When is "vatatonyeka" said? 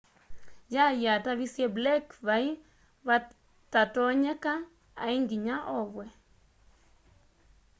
3.07-4.53